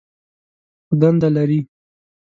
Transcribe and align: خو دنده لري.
خو 0.85 0.93
دنده 1.01 1.27
لري. 1.35 1.59